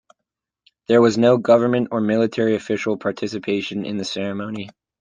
[0.87, 4.71] There was no government or military official participation in the ceremony.